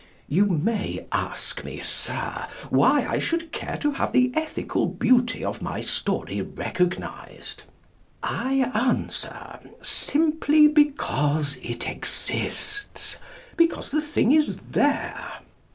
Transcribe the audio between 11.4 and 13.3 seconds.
it exists,